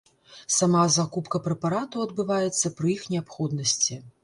[0.53, 4.03] Сама закупка прэпаратаў адбываецца пры іх неабходнасці.